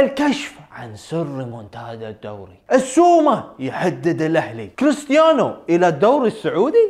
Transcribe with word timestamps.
الكشف 0.00 0.54
عن 0.72 0.96
سر 0.96 1.24
منتدى 1.24 2.08
الدوري. 2.08 2.58
السومة 2.72 3.44
يهدد 3.58 4.22
الأهلي. 4.22 4.66
كريستيانو 4.66 5.54
إلى 5.70 5.88
الدوري 5.88 6.28
السعودي؟ 6.28 6.88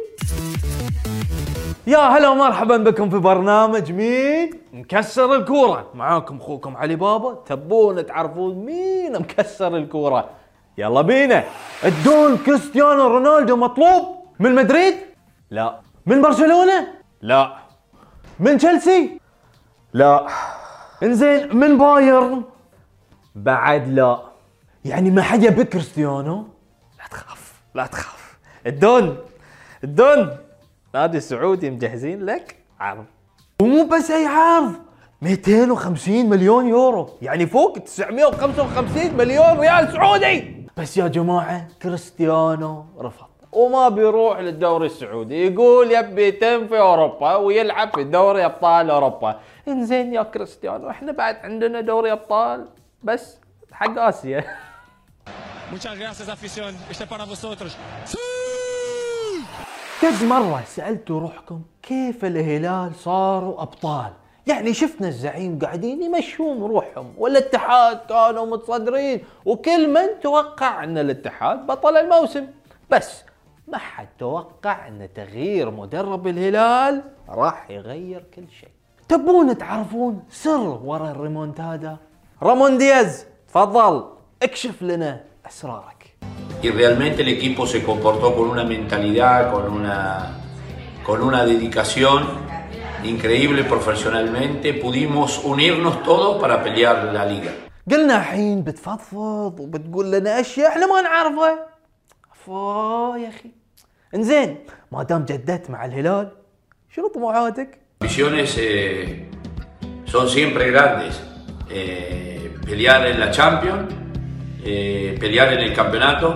يا 1.87 1.99
هلا 1.99 2.29
ومرحبا 2.29 2.77
بكم 2.77 3.11
في 3.11 3.19
برنامج 3.19 3.93
مين؟ 3.93 4.51
مكسر 4.73 5.35
الكورة. 5.35 5.91
معاكم 5.95 6.37
أخوكم 6.37 6.77
علي 6.77 6.97
بابا. 6.97 7.43
تبون 7.47 8.07
تعرفون 8.07 8.55
مين 8.55 9.13
مكسر 9.13 9.77
الكورة؟ 9.77 10.31
يلا 10.79 11.03
بينا. 11.03 11.45
الدون 11.85 12.37
كريستيانو 12.37 13.07
رونالدو 13.07 13.57
مطلوب 13.57 14.03
من 14.39 14.55
مدريد؟ 14.55 14.95
لا. 15.51 15.81
من 16.07 16.23
برشلونة؟ 16.23 16.87
لا. 17.23 17.53
من 18.41 18.59
تشيلسي؟ 18.59 19.21
لا. 19.93 20.27
انزين 21.03 21.57
من 21.57 21.79
بايرن؟ 21.79 22.43
بعد 23.35 23.89
لا. 23.89 24.21
يعني 24.85 25.11
ما 25.11 25.23
حد 25.23 25.43
يبي 25.43 25.65
كريستيانو 25.65 26.47
لا 26.99 27.05
تخاف 27.11 27.61
لا 27.75 27.87
تخاف. 27.87 28.39
الدون 28.67 29.19
الدون. 29.85 30.37
نادي 30.95 31.19
السعودي 31.19 31.71
مجهزين 31.71 32.27
لك 32.27 32.57
عرض. 32.81 33.05
ومو 33.63 33.85
بس 33.85 34.11
أي 34.11 34.27
عرض 34.27 34.73
250 35.23 36.29
مليون 36.29 36.69
يورو. 36.69 37.09
يعني 37.23 37.47
فوق 37.47 37.79
955 37.79 39.17
مليون 39.17 39.61
ريال 39.61 39.93
سعودي. 39.93 40.67
بس 40.77 40.97
يا 40.97 41.09
جماعة 41.09 41.69
كريستيانو 41.83 42.85
رفض. 42.99 43.27
وما 43.53 43.89
بيروح 43.89 44.39
للدوري 44.39 44.87
السعودي. 44.87 45.47
يقول 45.47 45.93
يبي 45.93 46.29
يتم 46.29 46.69
في 46.69 46.79
أوروبا 46.79 47.35
ويلعب 47.37 47.91
في 47.95 48.05
دوري 48.05 48.45
أبطال 48.45 48.91
أوروبا. 48.91 49.41
إنزين 49.69 50.15
يا 50.15 50.23
كريستيانو 50.23 50.91
إحنا 50.91 51.13
بعد 51.13 51.37
عندنا 51.37 51.81
دوري 51.81 52.13
أبطال. 52.13 52.69
بس. 53.05 53.37
حق 53.73 53.99
اسيا 53.99 54.45
Muchas 55.73 55.97
gracias, 55.99 56.29
afición. 56.29 56.75
Este 56.91 57.05
es 57.05 57.11
para 57.11 57.25
vosotros. 57.25 57.77
كم 60.03 60.29
مرة 60.29 60.63
سألتوا 60.67 61.21
روحكم 61.21 61.63
كيف 61.83 62.25
الهلال 62.25 62.95
صاروا 62.95 63.63
أبطال؟ 63.63 64.13
يعني 64.47 64.75
شفنا 64.75 65.09
الزعيم 65.09 65.59
قاعدين 65.59 66.03
يمشون 66.03 66.59
روحهم 66.59 67.15
والاتحاد 67.19 67.99
كانوا 68.09 68.47
متصدرين 68.47 69.25
وكل 69.45 69.91
من 69.95 70.21
توقع 70.23 70.85
أن 70.85 70.99
الاتحاد 70.99 71.67
بطل 71.67 71.97
الموسم. 71.97 72.47
بس 72.91 73.23
ما 73.69 73.79
حد 73.79 74.09
توقع 74.19 74.89
أن 74.89 75.09
تغيير 75.15 75.71
مدرب 75.71 76.27
الهلال 76.27 77.03
راح 77.29 77.71
يغير 77.71 78.25
كل 78.35 78.45
شيء. 78.61 78.71
تبون 79.09 79.59
تعرفون 79.59 80.25
سر 80.31 80.81
ورا 80.85 81.11
الريمونتادا؟ 81.11 81.97
رامون 82.43 82.79
دياز 82.79 83.27
تفضل 83.49 84.05
اكشف 84.43 84.83
لنا 84.83 85.25
أسرارك 85.47 86.01
y 86.63 86.71
realmente 86.71 87.23
el 87.23 87.29
equipo 87.29 87.67
se 87.67 87.83
comportó 87.83 88.35
con 88.37 88.49
una 88.51 88.65
mentalidad, 88.65 89.53
con 89.53 89.65
una, 89.73 90.37
con 91.07 91.23
una 91.23 91.45
dedicación 91.47 92.19
increíble 93.05 93.65
profesionalmente. 93.65 94.75
Pudimos 94.75 95.41
unirnos 95.45 96.03
todos 96.03 96.41
para 96.41 96.63
pelear 96.63 97.05
la 97.13 97.25
liga. 97.27 97.53
قلنا 97.91 98.17
الحين 98.17 98.63
بتفضفض 98.65 99.61
وبتقول 99.61 100.13
لنا 100.13 100.41
اشياء 100.41 100.69
إحنا 100.69 100.87
ما 100.87 101.01
نعرفها 101.01 101.67
فا 102.47 103.17
يا 103.19 103.29
أخي 103.29 103.51
انزين 104.15 104.57
ما 104.93 105.03
دام 105.03 105.25
جددت 105.25 105.71
مع 105.71 105.85
الهلال 105.85 106.29
شنو 106.91 107.09
طموحاتك؟ 107.09 107.79
Ambiciones 108.03 108.57
eh, 108.59 109.29
son 110.07 110.29
siempre 110.29 110.71
grandes. 110.71 111.30
Eh, 111.73 112.51
pelear 112.67 113.07
en 113.07 113.21
la 113.21 113.31
Champions, 113.31 113.87
eh, 114.65 115.17
pelear 115.21 115.53
en 115.53 115.61
el 115.61 115.73
campeonato. 115.73 116.29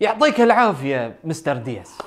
يعطيك 0.00 0.40
العافية 0.40 1.14
مستر 1.24 1.56
دياس. 1.56 1.98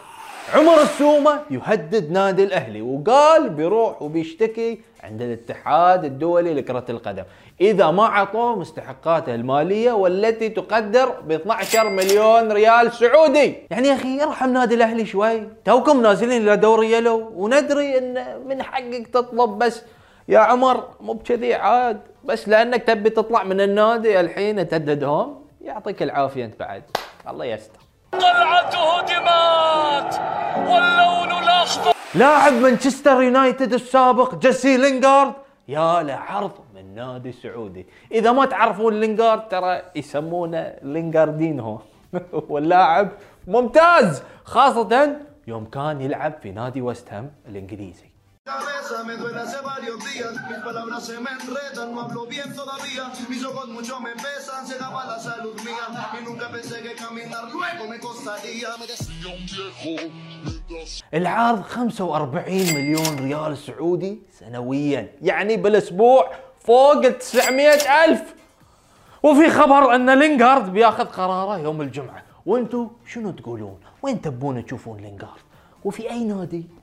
عمر 0.53 0.81
السومة 0.81 1.39
يهدد 1.51 2.11
نادي 2.11 2.43
الأهلي 2.43 2.81
وقال 2.81 3.49
بيروح 3.49 4.01
وبيشتكي 4.01 4.79
عند 5.03 5.21
الاتحاد 5.21 6.05
الدولي 6.05 6.53
لكرة 6.53 6.85
القدم. 6.89 7.23
إذا 7.61 7.91
ما 7.91 8.05
عطوه 8.05 8.59
مستحقاته 8.59 9.35
المالية 9.35 9.91
والتي 9.91 10.49
تقدر 10.49 11.09
ب 11.09 11.31
12 11.31 11.89
مليون 11.89 12.51
ريال 12.51 12.91
سعودي. 12.93 13.55
يعني 13.71 13.87
يا 13.87 13.93
أخي 13.93 14.23
ارحم 14.23 14.53
نادي 14.53 14.75
الأهلي 14.75 15.05
شوي. 15.05 15.47
توكم 15.65 16.01
نازلين 16.01 16.41
إلى 16.41 16.57
دوري 16.57 16.91
يلو 16.91 17.31
وندري 17.35 17.97
إن 17.97 18.25
من 18.47 18.63
حقك 18.63 19.07
تطلب 19.07 19.49
بس. 19.49 19.81
يا 20.27 20.39
عمر 20.39 20.83
مو 21.01 21.13
بكذي 21.13 21.53
عاد. 21.53 22.12
بس 22.25 22.49
لأنك 22.49 22.83
تبي 22.83 23.09
تطلع 23.09 23.43
من 23.43 23.61
النادي 23.61 24.19
الحين 24.19 24.67
تهددهم 24.67 25.45
يعطيك 25.61 26.03
العافية 26.03 26.45
أنت 26.45 26.59
بعد. 26.59 26.83
الله 27.27 27.45
يستر. 27.45 27.79
قلعة 28.13 28.73
هدمات 28.99 30.15
واللون 30.57 31.43
الأخضر. 31.43 31.93
لاعب 32.15 32.53
مانشستر 32.53 33.21
يونايتد 33.21 33.73
السابق 33.73 34.35
جيسي 34.35 34.77
لينغارد 34.77 35.33
يا 35.67 36.03
له 36.03 36.13
عرض 36.13 36.51
من 36.75 36.95
نادي 36.95 37.31
سعودي. 37.31 37.85
إذا 38.11 38.31
ما 38.31 38.45
تعرفون 38.45 38.99
لينغارد 38.99 39.47
ترى 39.47 39.81
يسمونه 39.95 40.73
لينغاردينهو 40.81 41.77
واللاعب 42.49 43.09
ممتاز 43.47 44.23
خاصة 44.43 45.17
يوم 45.47 45.65
كان 45.65 46.01
يلعب 46.01 46.33
في 46.41 46.51
نادي 46.51 46.81
ويست 46.81 47.13
هام 47.13 47.31
الإنجليزي. 47.49 48.13
Cabeza 48.93 49.03
me 49.03 49.17
duele 49.17 49.39
hace 49.39 49.61
varios 49.61 49.97
días, 50.13 50.31
mis 50.49 50.59
palabras 50.59 51.05
se 51.05 51.19
me 51.19 51.29
enredan, 51.31 51.93
no 51.93 52.01
hablo 52.01 52.25
bien 52.25 52.53
todavía, 52.53 53.11
mis 53.29 53.43
ojos 53.43 53.67
mucho 53.69 53.99
me 53.99 54.11
pesan, 54.11 54.67
se 54.67 54.75
acaba 54.75 55.05
la 55.05 55.19
salud 55.19 55.55
mía, 55.61 55.85
y 56.19 56.25
nunca 56.25 56.49
pensé 56.49 56.81
que 56.81 56.93
caminar 56.95 57.45
luego 57.51 57.87
me 57.89 57.99
costaría. 57.99 58.69
Me 58.79 58.87
decía 58.87 59.33
un 59.33 59.45
viejo, 59.45 60.11
العرض 61.13 61.63
45 61.63 62.73
مليون 62.73 63.19
ريال 63.19 63.57
سعودي 63.57 64.21
سنويا 64.39 65.11
يعني 65.21 65.57
بالاسبوع 65.57 66.31
فوق 66.59 67.05
ال 67.05 67.17
900 67.17 68.05
الف 68.05 68.35
وفي 69.23 69.49
خبر 69.49 69.95
ان 69.95 70.19
لينغارد 70.19 70.73
بياخذ 70.73 71.05
قراره 71.05 71.57
يوم 71.57 71.81
الجمعه 71.81 72.23
وأنتم 72.45 72.89
شنو 73.07 73.31
تقولون 73.31 73.79
وين 74.01 74.21
تبون 74.21 74.65
تشوفون 74.65 74.97
لينغارد 74.97 75.43
وفي 75.83 76.09
اي 76.09 76.23
نادي 76.23 76.82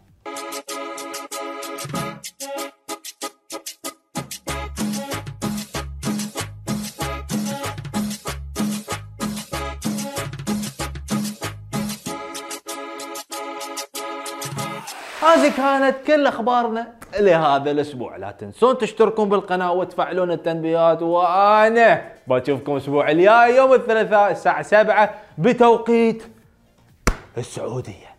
هذه 15.22 15.56
كانت 15.56 15.96
كل 16.06 16.26
أخبارنا 16.26 16.92
لهذا 17.18 17.70
الأسبوع. 17.70 18.16
لا 18.16 18.30
تنسون 18.30 18.78
تشتركون 18.78 19.28
بالقناة 19.28 19.72
وتفعلون 19.72 20.30
التنبيهات 20.30 21.02
وأنا 21.02 22.02
بشوفكم 22.26 22.72
الأسبوع 22.72 23.10
الجاي 23.10 23.56
يوم 23.56 23.72
الثلاثاء 23.72 24.30
الساعة 24.30 24.62
7 24.62 25.14
بتوقيت 25.38 26.22
السعودية. 27.38 28.09